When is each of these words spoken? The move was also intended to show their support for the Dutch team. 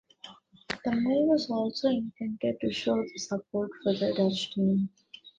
The 0.83 0.93
move 0.93 1.27
was 1.27 1.47
also 1.51 1.89
intended 1.89 2.59
to 2.61 2.73
show 2.73 2.95
their 2.95 3.07
support 3.17 3.69
for 3.83 3.93
the 3.93 4.11
Dutch 4.17 4.51
team. 4.51 4.89